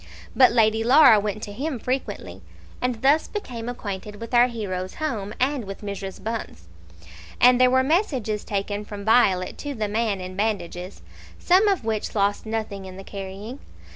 But 0.35 0.51
Lady 0.51 0.83
Laura 0.83 1.19
went 1.19 1.43
to 1.43 1.51
him 1.53 1.77
frequently, 1.77 2.41
and 2.81 3.03
thus 3.03 3.27
became 3.27 3.69
acquainted 3.69 4.15
with 4.15 4.33
our 4.33 4.47
hero's 4.47 4.95
home 4.95 5.31
and 5.39 5.65
with 5.65 5.81
Mrs. 5.83 6.23
Bunce. 6.23 6.67
And 7.39 7.61
there 7.61 7.69
were 7.69 7.83
messages 7.83 8.43
taken 8.43 8.83
from 8.83 9.05
Violet 9.05 9.59
to 9.59 9.75
the 9.75 9.87
man 9.87 10.19
in 10.19 10.35
bandages, 10.35 11.03
some 11.37 11.67
of 11.67 11.85
which 11.85 12.15
lost 12.15 12.47
nothing 12.47 12.85
in 12.85 12.97
the 12.97 13.03
carrying. 13.03 13.59